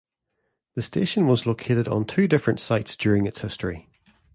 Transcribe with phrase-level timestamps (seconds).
[0.73, 3.87] The station was located on two different sites during its history.